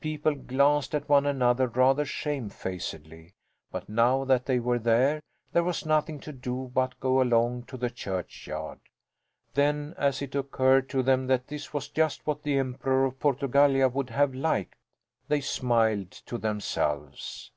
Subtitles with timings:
[0.00, 3.34] People glanced at one another rather shamefacedly;
[3.70, 5.20] but now that they were there,
[5.52, 8.80] there was nothing to do but go along to the churchyard.
[9.52, 13.90] Then, as it occurred to them that this was just what the Emperor of Portugallia
[13.90, 14.74] would have liked,
[15.28, 17.50] they smiled to themselves.